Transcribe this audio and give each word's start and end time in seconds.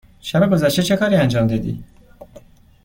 شب 0.21 0.49
گذشته 0.51 0.83
چه 0.83 0.97
کاری 0.97 1.15
انجام 1.15 1.47
دادی؟ 1.47 1.83